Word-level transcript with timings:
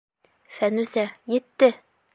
Фәнүзә, 0.55 1.05
етте!.. 1.37 1.73